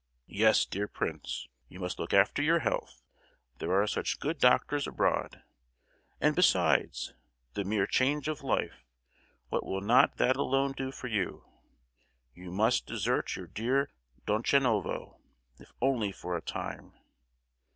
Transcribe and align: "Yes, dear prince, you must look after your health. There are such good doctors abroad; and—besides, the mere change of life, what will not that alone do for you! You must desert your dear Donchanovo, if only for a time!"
"Yes, 0.25 0.65
dear 0.65 0.87
prince, 0.87 1.47
you 1.67 1.79
must 1.79 1.99
look 1.99 2.11
after 2.11 2.41
your 2.41 2.61
health. 2.61 3.03
There 3.59 3.71
are 3.79 3.85
such 3.85 4.19
good 4.19 4.39
doctors 4.39 4.87
abroad; 4.87 5.43
and—besides, 6.19 7.13
the 7.53 7.63
mere 7.63 7.85
change 7.85 8.27
of 8.27 8.41
life, 8.41 8.83
what 9.49 9.63
will 9.63 9.81
not 9.81 10.17
that 10.17 10.37
alone 10.37 10.71
do 10.71 10.91
for 10.91 11.05
you! 11.05 11.45
You 12.33 12.49
must 12.49 12.87
desert 12.87 13.35
your 13.35 13.45
dear 13.45 13.91
Donchanovo, 14.25 15.19
if 15.59 15.71
only 15.83 16.11
for 16.11 16.35
a 16.35 16.41
time!" 16.41 16.93